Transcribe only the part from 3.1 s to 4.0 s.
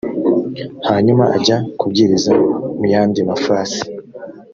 mafasi